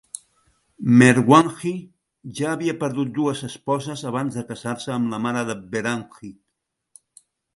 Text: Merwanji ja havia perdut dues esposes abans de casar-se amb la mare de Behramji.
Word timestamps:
Merwanji 0.99 1.73
ja 2.39 2.47
havia 2.53 2.75
perdut 2.83 3.11
dues 3.19 3.43
esposes 3.49 4.03
abans 4.13 4.39
de 4.39 4.45
casar-se 4.49 4.93
amb 4.97 5.13
la 5.17 5.23
mare 5.29 5.43
de 5.53 5.59
Behramji. 5.75 6.33